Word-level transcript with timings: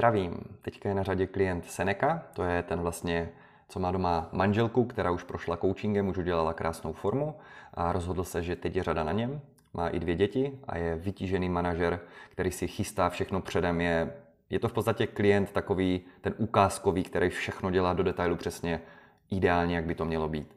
Zdravím. 0.00 0.34
Teďka 0.62 0.88
je 0.88 0.94
na 0.94 1.02
řadě 1.02 1.26
klient 1.26 1.64
Seneca, 1.64 2.22
to 2.32 2.42
je 2.42 2.62
ten 2.62 2.80
vlastně, 2.80 3.28
co 3.68 3.80
má 3.80 3.90
doma 3.90 4.28
manželku, 4.32 4.84
která 4.84 5.10
už 5.10 5.22
prošla 5.22 5.56
coachingem, 5.56 6.08
už 6.08 6.18
udělala 6.18 6.52
krásnou 6.52 6.92
formu 6.92 7.34
a 7.74 7.92
rozhodl 7.92 8.24
se, 8.24 8.42
že 8.42 8.56
teď 8.56 8.76
je 8.76 8.82
řada 8.82 9.04
na 9.04 9.12
něm. 9.12 9.40
Má 9.74 9.88
i 9.88 9.98
dvě 9.98 10.14
děti 10.14 10.58
a 10.68 10.78
je 10.78 10.96
vytížený 10.96 11.48
manažer, 11.48 12.00
který 12.28 12.50
si 12.50 12.68
chystá 12.68 13.10
všechno 13.10 13.40
předem. 13.40 13.80
Je, 13.80 14.12
je 14.50 14.58
to 14.58 14.68
v 14.68 14.72
podstatě 14.72 15.06
klient 15.06 15.52
takový, 15.52 16.00
ten 16.20 16.34
ukázkový, 16.38 17.02
který 17.02 17.28
všechno 17.28 17.70
dělá 17.70 17.92
do 17.92 18.02
detailu 18.02 18.36
přesně 18.36 18.80
ideálně, 19.30 19.76
jak 19.76 19.84
by 19.84 19.94
to 19.94 20.04
mělo 20.04 20.28
být. 20.28 20.56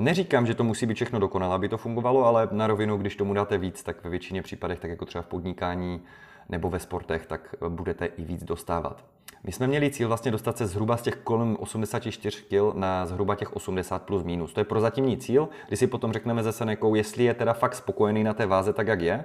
Neříkám, 0.00 0.46
že 0.46 0.54
to 0.54 0.64
musí 0.64 0.86
být 0.86 0.94
všechno 0.94 1.18
dokonalé, 1.18 1.54
aby 1.54 1.68
to 1.68 1.78
fungovalo, 1.78 2.24
ale 2.24 2.48
na 2.50 2.66
rovinu, 2.66 2.96
když 2.96 3.16
tomu 3.16 3.34
dáte 3.34 3.58
víc, 3.58 3.82
tak 3.82 4.04
ve 4.04 4.10
většině 4.10 4.42
případech, 4.42 4.80
tak 4.80 4.90
jako 4.90 5.04
třeba 5.04 5.22
v 5.22 5.26
podnikání, 5.26 6.02
nebo 6.52 6.70
ve 6.70 6.78
sportech, 6.78 7.26
tak 7.26 7.54
budete 7.68 8.06
i 8.06 8.24
víc 8.24 8.44
dostávat. 8.44 9.04
My 9.44 9.52
jsme 9.52 9.66
měli 9.66 9.90
cíl 9.90 10.08
vlastně 10.08 10.30
dostat 10.30 10.58
se 10.58 10.66
zhruba 10.66 10.96
z 10.96 11.02
těch 11.02 11.16
kolem 11.16 11.56
84 11.60 12.42
kg 12.42 12.74
na 12.74 13.06
zhruba 13.06 13.34
těch 13.34 13.56
80 13.56 14.02
plus 14.02 14.22
minus. 14.22 14.52
To 14.52 14.60
je 14.60 14.64
prozatímní 14.64 15.16
cíl, 15.16 15.48
kdy 15.68 15.76
si 15.76 15.86
potom 15.86 16.12
řekneme 16.12 16.42
ze 16.42 16.52
Senekou, 16.52 16.94
jestli 16.94 17.24
je 17.24 17.34
teda 17.34 17.52
fakt 17.52 17.74
spokojený 17.74 18.24
na 18.24 18.34
té 18.34 18.46
váze 18.46 18.72
tak, 18.72 18.86
jak 18.86 19.00
je, 19.00 19.24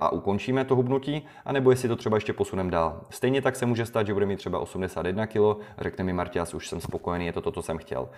a 0.00 0.12
ukončíme 0.12 0.64
to 0.64 0.76
hubnutí, 0.76 1.26
anebo 1.44 1.70
jestli 1.70 1.88
to 1.88 1.96
třeba 1.96 2.16
ještě 2.16 2.32
posuneme 2.32 2.70
dál. 2.70 3.00
Stejně 3.10 3.42
tak 3.42 3.56
se 3.56 3.66
může 3.66 3.86
stát, 3.86 4.06
že 4.06 4.14
bude 4.14 4.26
mít 4.26 4.36
třeba 4.36 4.58
81 4.58 5.26
kg, 5.26 5.36
řekne 5.78 6.04
mi 6.04 6.12
Martias, 6.12 6.54
už 6.54 6.68
jsem 6.68 6.80
spokojený, 6.80 7.26
je 7.26 7.32
to 7.32 7.40
to, 7.40 7.50
co 7.50 7.62
jsem 7.62 7.78
chtěl. 7.78 8.08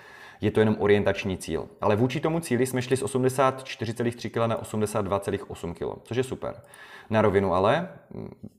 Je 0.41 0.51
to 0.51 0.61
jenom 0.61 0.77
orientační 0.79 1.37
cíl. 1.37 1.69
Ale 1.81 1.97
vůči 1.97 2.21
tomu 2.21 2.41
cíli 2.41 2.67
jsme 2.67 2.83
šli 2.83 2.97
z 2.97 3.03
84,3 3.03 4.31
kg 4.31 4.37
na 4.37 4.63
82,8 4.63 5.75
kg, 5.75 6.03
což 6.03 6.17
je 6.17 6.23
super. 6.23 6.55
Na 7.11 7.23
rovinu 7.23 7.55
ale, 7.55 7.89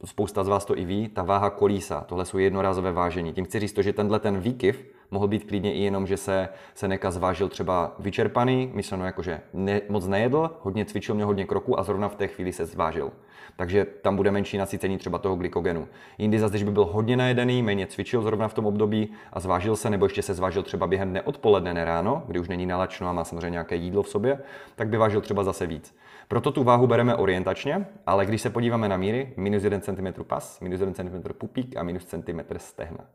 spousta 0.06 0.44
z 0.44 0.48
vás 0.48 0.66
to 0.66 0.78
i 0.78 0.86
ví, 0.86 1.08
ta 1.08 1.24
váha 1.24 1.50
kolísa, 1.50 2.02
tohle 2.02 2.26
jsou 2.26 2.38
jednorázové 2.46 2.92
vážení. 2.92 3.34
Tím 3.34 3.46
chci 3.46 3.60
říct 3.60 3.74
to, 3.74 3.82
že 3.82 3.94
tenhle 3.94 4.20
ten 4.20 4.40
výkyv 4.40 4.95
mohl 5.16 5.28
být 5.28 5.44
klidně 5.44 5.74
i 5.74 5.80
jenom, 5.80 6.08
že 6.08 6.18
se 6.18 6.50
Seneca 6.74 7.12
zvážil 7.12 7.50
třeba 7.50 7.96
vyčerpaný, 8.00 8.72
myšleno 8.74 9.06
jako, 9.06 9.24
že 9.24 9.42
ne, 9.54 9.82
moc 9.90 10.08
nejedl, 10.08 10.52
hodně 10.62 10.86
cvičil, 10.86 11.16
měl 11.16 11.28
hodně 11.28 11.46
kroků 11.46 11.80
a 11.80 11.84
zrovna 11.84 12.10
v 12.10 12.16
té 12.16 12.28
chvíli 12.28 12.54
se 12.54 12.66
zvážil. 12.66 13.12
Takže 13.56 13.86
tam 13.86 14.16
bude 14.16 14.32
menší 14.32 14.58
nasycení 14.58 14.98
třeba 14.98 15.18
toho 15.18 15.36
glykogenu. 15.36 15.88
Jindy 16.18 16.40
zase, 16.40 16.52
když 16.52 16.64
by 16.64 16.72
byl 16.72 16.86
hodně 16.86 17.18
najedený, 17.18 17.64
méně 17.64 17.88
cvičil 17.88 18.22
zrovna 18.22 18.48
v 18.48 18.54
tom 18.54 18.66
období 18.66 19.12
a 19.34 19.40
zvážil 19.40 19.76
se, 19.76 19.90
nebo 19.90 20.06
ještě 20.06 20.22
se 20.22 20.34
zvážil 20.34 20.64
třeba 20.64 20.88
během 20.88 21.10
dne 21.10 21.22
odpoledne, 21.22 21.74
ne 21.74 21.86
ráno, 21.86 22.24
kdy 22.28 22.40
už 22.40 22.48
není 22.48 22.66
nalačno 22.66 23.08
a 23.10 23.14
má 23.14 23.24
samozřejmě 23.24 23.50
nějaké 23.50 23.76
jídlo 23.76 24.04
v 24.04 24.10
sobě, 24.10 24.40
tak 24.76 24.88
by 24.88 24.98
vážil 24.98 25.22
třeba 25.22 25.44
zase 25.44 25.68
víc. 25.68 25.96
Proto 26.28 26.52
tu 26.52 26.64
váhu 26.64 26.88
bereme 26.88 27.16
orientačně, 27.16 27.86
ale 28.06 28.26
když 28.26 28.42
se 28.42 28.50
podíváme 28.50 28.90
na 28.90 28.98
míry, 28.98 29.34
minus 29.38 29.64
1 29.64 29.80
cm 29.80 30.24
pas, 30.24 30.60
minus 30.60 30.80
1 30.80 30.94
cm 30.94 31.34
pupík 31.34 31.78
a 31.78 31.84
minus 31.84 32.06
cm 32.06 32.40
stehna. 32.58 33.06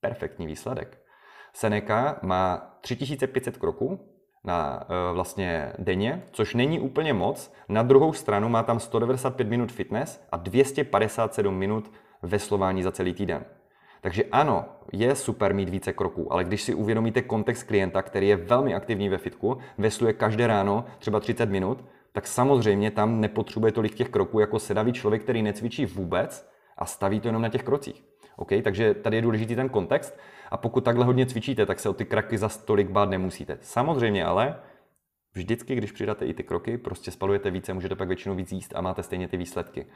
Perfektní 0.00 0.46
výsledek. 0.46 1.05
Seneca 1.56 2.18
má 2.22 2.76
3500 2.80 3.56
kroků 3.56 4.00
na 4.44 4.86
e, 4.88 5.12
vlastně 5.12 5.72
denně, 5.78 6.22
což 6.32 6.54
není 6.54 6.80
úplně 6.80 7.12
moc. 7.12 7.52
Na 7.68 7.82
druhou 7.82 8.12
stranu 8.12 8.48
má 8.48 8.62
tam 8.62 8.80
195 8.80 9.48
minut 9.48 9.72
fitness 9.72 10.26
a 10.32 10.36
257 10.36 11.54
minut 11.54 11.92
veslování 12.22 12.82
za 12.82 12.92
celý 12.92 13.14
týden. 13.14 13.44
Takže 14.00 14.24
ano, 14.32 14.64
je 14.92 15.14
super 15.14 15.54
mít 15.54 15.68
více 15.68 15.92
kroků, 15.92 16.32
ale 16.32 16.44
když 16.44 16.62
si 16.62 16.74
uvědomíte 16.74 17.22
kontext 17.22 17.62
klienta, 17.62 18.02
který 18.02 18.28
je 18.28 18.36
velmi 18.36 18.74
aktivní 18.74 19.08
ve 19.08 19.18
fitku, 19.18 19.58
vesluje 19.78 20.12
každé 20.12 20.46
ráno 20.46 20.84
třeba 20.98 21.20
30 21.20 21.50
minut, 21.50 21.84
tak 22.12 22.26
samozřejmě 22.26 22.90
tam 22.90 23.20
nepotřebuje 23.20 23.72
tolik 23.72 23.94
těch 23.94 24.08
kroků 24.08 24.40
jako 24.40 24.58
sedavý 24.58 24.92
člověk, 24.92 25.22
který 25.22 25.42
necvičí 25.42 25.86
vůbec 25.86 26.50
a 26.78 26.86
staví 26.86 27.20
to 27.20 27.28
jenom 27.28 27.42
na 27.42 27.48
těch 27.48 27.62
krocích. 27.62 28.04
Okay? 28.36 28.62
Takže 28.62 28.94
tady 28.94 29.16
je 29.16 29.22
důležitý 29.22 29.56
ten 29.56 29.68
kontext 29.68 30.18
a 30.50 30.56
pokud 30.56 30.84
takhle 30.84 31.04
hodně 31.04 31.26
cvičíte, 31.26 31.66
tak 31.66 31.80
se 31.80 31.88
o 31.88 31.94
ty 31.94 32.04
kraky 32.04 32.38
za 32.38 32.48
tolik 32.48 32.90
bát 32.90 33.08
nemusíte. 33.08 33.58
Samozřejmě 33.60 34.24
ale 34.24 34.56
vždycky, 35.34 35.74
když 35.74 35.92
přidáte 35.92 36.26
i 36.26 36.34
ty 36.34 36.42
kroky, 36.42 36.78
prostě 36.78 37.10
spalujete 37.10 37.50
více, 37.50 37.74
můžete 37.74 37.94
pak 37.94 38.08
většinou 38.08 38.34
víc 38.34 38.52
jíst 38.52 38.72
a 38.76 38.80
máte 38.80 39.02
stejně 39.02 39.28
ty 39.28 39.36
výsledky. 39.36 39.86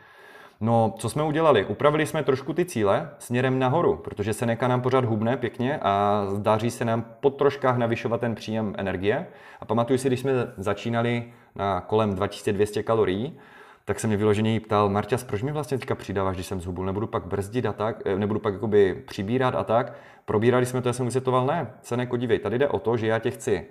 No, 0.60 0.94
co 0.98 1.08
jsme 1.08 1.22
udělali? 1.22 1.64
Upravili 1.64 2.06
jsme 2.06 2.22
trošku 2.22 2.52
ty 2.52 2.64
cíle 2.64 3.10
směrem 3.18 3.58
nahoru, 3.58 3.96
protože 3.96 4.32
se 4.32 4.46
neka 4.46 4.68
nám 4.68 4.80
pořád 4.80 5.04
hubne 5.04 5.36
pěkně 5.36 5.78
a 5.82 6.24
zdaří 6.28 6.70
se 6.70 6.84
nám 6.84 7.04
po 7.20 7.30
troškách 7.30 7.76
navyšovat 7.76 8.20
ten 8.20 8.34
příjem 8.34 8.74
energie. 8.78 9.26
A 9.60 9.64
pamatuju 9.64 9.98
si, 9.98 10.08
když 10.08 10.20
jsme 10.20 10.32
začínali 10.56 11.32
na 11.54 11.80
kolem 11.80 12.14
2200 12.14 12.82
kalorií, 12.82 13.38
tak 13.84 14.00
se 14.00 14.06
mě 14.06 14.16
vyloženě 14.16 14.60
ptal, 14.60 14.88
Marťas, 14.88 15.24
proč 15.24 15.42
mi 15.42 15.52
vlastně 15.52 15.78
teďka 15.78 15.94
přidáváš, 15.94 16.36
když 16.36 16.46
jsem 16.46 16.60
zhubl, 16.60 16.84
nebudu 16.84 17.06
pak 17.06 17.26
brzdit 17.26 17.66
a 17.66 17.72
tak, 17.72 18.02
eh, 18.04 18.18
nebudu 18.18 18.40
pak 18.40 18.54
jakoby 18.54 19.02
přibírat 19.06 19.54
a 19.54 19.64
tak. 19.64 19.92
Probírali 20.24 20.66
jsme 20.66 20.82
to, 20.82 20.88
já 20.88 20.92
jsem 20.92 21.06
vysvětloval, 21.06 21.46
ne, 21.46 21.70
se 21.82 21.96
neko 21.96 22.16
dívej, 22.16 22.38
tady 22.38 22.58
jde 22.58 22.68
o 22.68 22.78
to, 22.78 22.96
že 22.96 23.06
já 23.06 23.18
tě 23.18 23.30
chci. 23.30 23.66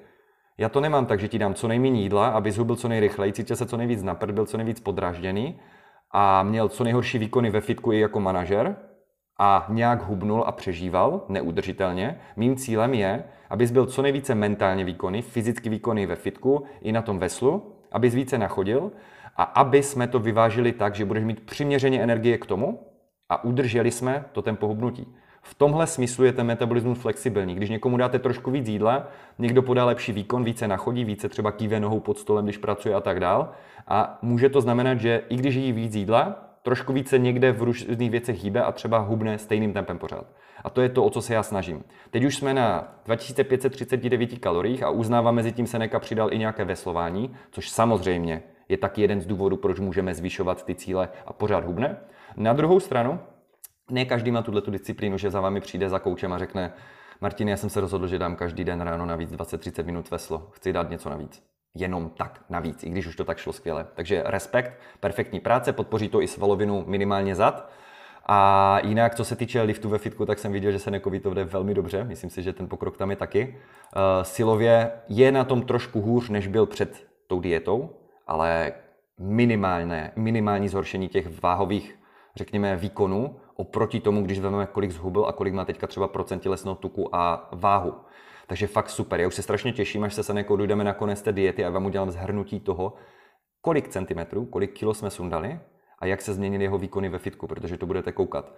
Já 0.57 0.69
to 0.69 0.81
nemám 0.81 1.05
tak, 1.05 1.19
že 1.19 1.27
ti 1.27 1.39
dám 1.39 1.53
co 1.53 1.67
nejméně 1.67 2.01
jídla, 2.01 2.27
aby 2.27 2.51
zhubil 2.51 2.75
co 2.75 2.87
nejrychleji, 2.87 3.33
cítil 3.33 3.55
se 3.55 3.65
co 3.65 3.77
nejvíc 3.77 4.03
napřed, 4.03 4.31
byl 4.31 4.45
co 4.45 4.57
nejvíc 4.57 4.79
podrážděný 4.79 5.59
a 6.11 6.43
měl 6.43 6.69
co 6.69 6.83
nejhorší 6.83 7.17
výkony 7.17 7.49
ve 7.49 7.61
fitku 7.61 7.91
i 7.91 7.99
jako 7.99 8.19
manažer 8.19 8.75
a 9.39 9.65
nějak 9.69 10.03
hubnul 10.03 10.43
a 10.47 10.51
přežíval 10.51 11.25
neudržitelně. 11.29 12.19
Mým 12.35 12.55
cílem 12.55 12.93
je, 12.93 13.23
abys 13.49 13.71
byl 13.71 13.85
co 13.85 14.01
nejvíce 14.01 14.35
mentálně 14.35 14.85
výkonný, 14.85 15.21
fyzicky 15.21 15.69
výkonný 15.69 16.05
ve 16.05 16.15
fitku 16.15 16.63
i 16.81 16.91
na 16.91 17.01
tom 17.01 17.19
veslu, 17.19 17.75
abys 17.91 18.15
více 18.15 18.37
nachodil 18.37 18.91
a 19.39 19.43
aby 19.43 19.83
jsme 19.83 20.07
to 20.07 20.19
vyvážili 20.19 20.71
tak, 20.71 20.95
že 20.95 21.05
budeš 21.05 21.23
mít 21.23 21.45
přiměřeně 21.45 22.03
energie 22.03 22.37
k 22.37 22.45
tomu 22.45 22.79
a 23.29 23.43
udrželi 23.43 23.91
jsme 23.91 24.25
to 24.31 24.41
tempo 24.41 24.67
hubnutí. 24.67 25.15
V 25.41 25.55
tomhle 25.55 25.87
smyslu 25.87 26.25
je 26.25 26.33
ten 26.33 26.45
metabolismus 26.45 26.99
flexibilní. 26.99 27.55
Když 27.55 27.69
někomu 27.69 27.97
dáte 27.97 28.19
trošku 28.19 28.51
víc 28.51 28.67
jídla, 28.67 29.07
někdo 29.37 29.61
podá 29.61 29.85
lepší 29.85 30.11
výkon, 30.11 30.43
více 30.43 30.67
nachodí, 30.67 31.03
více 31.03 31.29
třeba 31.29 31.51
kýve 31.51 31.79
nohou 31.79 31.99
pod 31.99 32.17
stolem, 32.17 32.45
když 32.45 32.57
pracuje 32.57 32.95
a 32.95 33.01
tak 33.01 33.19
dál. 33.19 33.51
A 33.87 34.19
může 34.21 34.49
to 34.49 34.61
znamenat, 34.61 34.99
že 34.99 35.21
i 35.29 35.35
když 35.35 35.55
jí 35.55 35.71
víc 35.71 35.95
jídla, 35.95 36.35
trošku 36.61 36.93
více 36.93 37.19
někde 37.19 37.51
v 37.51 37.63
různých 37.63 38.11
věcech 38.11 38.43
hýbe 38.43 38.63
a 38.63 38.71
třeba 38.71 38.97
hubne 38.97 39.37
stejným 39.37 39.73
tempem 39.73 39.97
pořád. 39.97 40.25
A 40.63 40.69
to 40.69 40.81
je 40.81 40.89
to, 40.89 41.03
o 41.03 41.09
co 41.09 41.21
se 41.21 41.33
já 41.33 41.43
snažím. 41.43 41.83
Teď 42.11 42.23
už 42.23 42.35
jsme 42.35 42.53
na 42.53 42.87
2539 43.05 44.39
kaloriích 44.39 44.83
a 44.83 44.89
uznávám, 44.89 45.35
mezi 45.35 45.51
tím 45.51 45.67
Seneca 45.67 45.99
přidal 45.99 46.33
i 46.33 46.37
nějaké 46.37 46.65
veslování, 46.65 47.35
což 47.51 47.69
samozřejmě 47.69 48.43
je 48.69 48.77
taky 48.77 49.01
jeden 49.01 49.21
z 49.21 49.25
důvodů, 49.25 49.57
proč 49.57 49.79
můžeme 49.79 50.13
zvyšovat 50.13 50.65
ty 50.65 50.75
cíle 50.75 51.09
a 51.25 51.33
pořád 51.33 51.65
hubne. 51.65 51.97
Na 52.37 52.53
druhou 52.53 52.79
stranu, 52.79 53.19
ne 53.91 54.05
každý 54.05 54.31
má 54.31 54.41
tuhle 54.41 54.61
disciplínu, 54.69 55.17
že 55.17 55.31
za 55.31 55.41
vámi 55.41 55.61
přijde 55.61 55.89
za 55.89 55.99
koučem 55.99 56.33
a 56.33 56.37
řekne 56.37 56.73
Martin, 57.21 57.49
já 57.49 57.57
jsem 57.57 57.69
se 57.69 57.81
rozhodl, 57.81 58.07
že 58.07 58.19
dám 58.19 58.35
každý 58.35 58.63
den 58.63 58.81
ráno 58.81 59.05
navíc 59.05 59.31
20-30 59.31 59.85
minut 59.85 60.11
veslo. 60.11 60.47
Chci 60.51 60.73
dát 60.73 60.89
něco 60.89 61.09
navíc. 61.09 61.43
Jenom 61.75 62.09
tak 62.09 62.41
navíc, 62.49 62.83
i 62.83 62.89
když 62.89 63.07
už 63.07 63.15
to 63.15 63.23
tak 63.23 63.37
šlo 63.37 63.53
skvěle. 63.53 63.87
Takže 63.95 64.23
respekt, 64.25 64.79
perfektní 64.99 65.39
práce, 65.39 65.73
podpoří 65.73 66.09
to 66.09 66.21
i 66.21 66.27
svalovinu 66.27 66.83
minimálně 66.87 67.35
zad. 67.35 67.69
A 68.25 68.79
jinak, 68.83 69.15
co 69.15 69.25
se 69.25 69.35
týče 69.35 69.61
liftu 69.61 69.89
ve 69.89 69.97
fitku, 69.97 70.25
tak 70.25 70.39
jsem 70.39 70.51
viděl, 70.51 70.71
že 70.71 70.79
se 70.79 70.91
Nekovi 70.91 71.19
to 71.19 71.33
jde 71.33 71.43
velmi 71.43 71.73
dobře. 71.73 72.03
Myslím 72.03 72.29
si, 72.29 72.43
že 72.43 72.53
ten 72.53 72.67
pokrok 72.67 72.97
tam 72.97 73.09
je 73.09 73.15
taky. 73.15 73.57
Uh, 73.95 74.23
silově 74.23 74.91
je 75.07 75.31
na 75.31 75.43
tom 75.43 75.61
trošku 75.61 76.01
hůř, 76.01 76.29
než 76.29 76.47
byl 76.47 76.65
před 76.65 77.07
tou 77.27 77.39
dietou, 77.39 77.89
ale 78.29 78.73
minimálně, 79.19 80.11
minimální 80.15 80.69
zhoršení 80.69 81.07
těch 81.07 81.41
váhových, 81.41 81.99
řekněme, 82.35 82.75
výkonů 82.75 83.39
oproti 83.55 83.99
tomu, 83.99 84.23
když 84.23 84.39
vezmeme, 84.39 84.65
kolik 84.65 84.91
zhubil 84.91 85.25
a 85.25 85.31
kolik 85.31 85.53
má 85.53 85.65
teďka 85.65 85.87
třeba 85.87 86.07
procent 86.07 86.39
tělesného 86.39 86.75
tuku 86.75 87.15
a 87.15 87.49
váhu. 87.51 87.95
Takže 88.47 88.67
fakt 88.67 88.89
super. 88.89 89.19
Já 89.19 89.27
už 89.27 89.35
se 89.35 89.41
strašně 89.41 89.71
těším, 89.73 90.03
až 90.03 90.13
se 90.13 90.23
se 90.23 90.33
jako 90.37 90.55
dojdeme 90.55 90.83
na 90.83 90.93
konec 90.93 91.21
té 91.21 91.33
diety 91.33 91.65
a 91.65 91.69
vám 91.69 91.85
udělám 91.85 92.11
zhrnutí 92.11 92.59
toho, 92.59 92.93
kolik 93.61 93.87
centimetrů, 93.87 94.45
kolik 94.45 94.73
kilo 94.73 94.93
jsme 94.93 95.09
sundali 95.09 95.59
a 95.99 96.05
jak 96.05 96.21
se 96.21 96.33
změnily 96.33 96.63
jeho 96.63 96.77
výkony 96.77 97.09
ve 97.09 97.19
fitku, 97.19 97.47
protože 97.47 97.77
to 97.77 97.85
budete 97.85 98.11
koukat. 98.11 98.53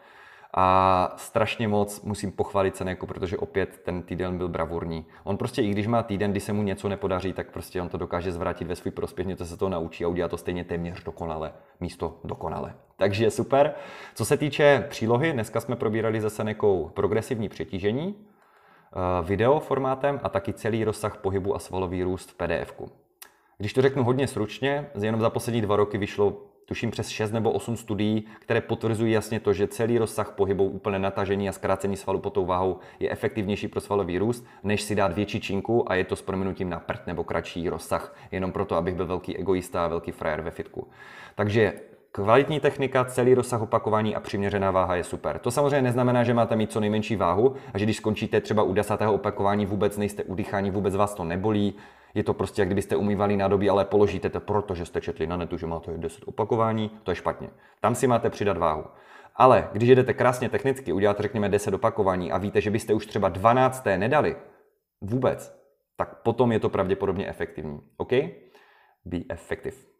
A 0.53 1.13
strašně 1.17 1.67
moc 1.67 2.01
musím 2.01 2.31
pochválit 2.31 2.75
Seneku, 2.75 3.07
protože 3.07 3.37
opět 3.37 3.81
ten 3.83 4.03
týden 4.03 4.37
byl 4.37 4.49
bravurní. 4.49 5.05
On 5.23 5.37
prostě, 5.37 5.61
i 5.61 5.69
když 5.69 5.87
má 5.87 6.03
týden, 6.03 6.31
kdy 6.31 6.39
se 6.39 6.53
mu 6.53 6.63
něco 6.63 6.89
nepodaří, 6.89 7.33
tak 7.33 7.51
prostě 7.51 7.81
on 7.81 7.89
to 7.89 7.97
dokáže 7.97 8.31
zvrátit 8.31 8.67
ve 8.67 8.75
svůj 8.75 8.91
prospěch, 8.91 9.27
něco 9.27 9.45
se 9.45 9.57
to 9.57 9.69
naučí 9.69 10.05
a 10.05 10.07
udělá 10.07 10.29
to 10.29 10.37
stejně 10.37 10.63
téměř 10.63 11.03
dokonale, 11.03 11.53
místo 11.79 12.19
dokonale. 12.23 12.73
Takže 12.97 13.31
super. 13.31 13.73
Co 14.15 14.25
se 14.25 14.37
týče 14.37 14.85
přílohy, 14.89 15.33
dneska 15.33 15.59
jsme 15.59 15.75
probírali 15.75 16.21
se 16.21 16.29
Senekou 16.29 16.91
progresivní 16.93 17.49
přetížení, 17.49 18.15
eh, 18.15 19.25
video 19.25 19.59
formátem 19.59 20.19
a 20.23 20.29
taky 20.29 20.53
celý 20.53 20.83
rozsah 20.83 21.17
pohybu 21.17 21.55
a 21.55 21.59
svalový 21.59 22.03
růst 22.03 22.29
v 22.31 22.33
pdf 22.33 22.73
-ku. 22.77 22.89
Když 23.57 23.73
to 23.73 23.81
řeknu 23.81 24.03
hodně 24.03 24.27
stručně, 24.27 24.89
jenom 25.01 25.21
za 25.21 25.29
poslední 25.29 25.61
dva 25.61 25.75
roky 25.75 25.97
vyšlo 25.97 26.50
tuším 26.71 26.91
přes 26.91 27.07
6 27.07 27.31
nebo 27.31 27.51
8 27.51 27.77
studií, 27.77 28.25
které 28.39 28.61
potvrzují 28.61 29.13
jasně 29.13 29.39
to, 29.39 29.53
že 29.53 29.67
celý 29.67 29.97
rozsah 29.97 30.31
pohybu, 30.31 30.65
úplné 30.65 30.99
natažení 30.99 31.49
a 31.49 31.51
zkrácení 31.51 31.97
svalu 31.97 32.19
pod 32.19 32.29
tou 32.29 32.45
váhou 32.45 32.79
je 32.99 33.09
efektivnější 33.09 33.67
pro 33.67 33.81
svalový 33.81 34.17
růst, 34.17 34.45
než 34.63 34.81
si 34.81 34.95
dát 34.95 35.13
větší 35.13 35.39
činku 35.41 35.91
a 35.91 35.95
je 35.95 36.03
to 36.03 36.15
s 36.15 36.21
proměnutím 36.21 36.69
na 36.69 36.79
prd 36.79 37.07
nebo 37.07 37.23
kratší 37.23 37.69
rozsah, 37.69 38.15
jenom 38.31 38.51
proto, 38.51 38.75
abych 38.75 38.95
byl 38.95 39.05
velký 39.05 39.37
egoista 39.37 39.85
a 39.85 39.87
velký 39.87 40.11
frajer 40.11 40.41
ve 40.41 40.51
fitku. 40.51 40.87
Takže 41.35 41.73
kvalitní 42.11 42.59
technika, 42.59 43.05
celý 43.05 43.33
rozsah 43.33 43.61
opakování 43.61 44.15
a 44.15 44.19
přiměřená 44.19 44.71
váha 44.71 44.95
je 44.95 45.03
super. 45.03 45.39
To 45.39 45.51
samozřejmě 45.51 45.81
neznamená, 45.81 46.23
že 46.23 46.33
máte 46.33 46.55
mít 46.55 46.71
co 46.71 46.79
nejmenší 46.79 47.15
váhu 47.15 47.55
a 47.73 47.77
že 47.77 47.85
když 47.85 47.97
skončíte 47.97 48.41
třeba 48.41 48.63
u 48.63 48.73
desátého 48.73 49.13
opakování, 49.13 49.65
vůbec 49.65 49.97
nejste 49.97 50.23
udýchání, 50.23 50.71
vůbec 50.71 50.95
vás 50.95 51.13
to 51.13 51.23
nebolí. 51.23 51.75
Je 52.13 52.23
to 52.23 52.33
prostě, 52.33 52.61
jak 52.61 52.69
kdybyste 52.69 52.95
umývali 52.95 53.37
nádobí, 53.37 53.69
ale 53.69 53.85
položíte 53.85 54.29
to 54.29 54.39
proto, 54.39 54.75
že 54.75 54.85
jste 54.85 55.01
četli 55.01 55.27
na 55.27 55.37
netu, 55.37 55.57
že 55.57 55.67
máte 55.67 55.97
10 55.97 56.23
opakování, 56.25 56.91
to 57.03 57.11
je 57.11 57.15
špatně. 57.15 57.49
Tam 57.81 57.95
si 57.95 58.07
máte 58.07 58.29
přidat 58.29 58.57
váhu. 58.57 58.83
Ale 59.35 59.69
když 59.71 59.89
jedete 59.89 60.13
krásně 60.13 60.49
technicky, 60.49 60.93
uděláte 60.93 61.23
řekněme 61.23 61.49
10 61.49 61.73
opakování 61.73 62.31
a 62.31 62.37
víte, 62.37 62.61
že 62.61 62.71
byste 62.71 62.93
už 62.93 63.05
třeba 63.05 63.29
12. 63.29 63.85
nedali 63.97 64.35
vůbec, 65.01 65.61
tak 65.95 66.21
potom 66.21 66.51
je 66.51 66.59
to 66.59 66.69
pravděpodobně 66.69 67.27
efektivní. 67.27 67.79
OK? 67.97 68.11
Be 69.05 69.17
effective. 69.29 69.90